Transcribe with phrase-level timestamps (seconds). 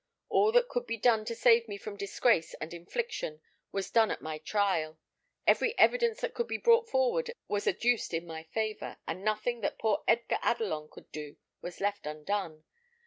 [0.29, 3.39] All that could be done to save me from disgrace and infliction
[3.71, 4.97] was done at my trial.
[5.45, 9.77] Every evidence that could be brought forward was adduced in my favour, and nothing that
[9.77, 12.63] poor Edgar Adelon could do was left undone.